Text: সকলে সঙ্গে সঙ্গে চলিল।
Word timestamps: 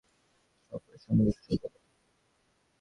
সকলে 0.71 0.97
সঙ্গে 0.97 1.23
সঙ্গে 1.27 1.57
চলিল। 1.57 1.73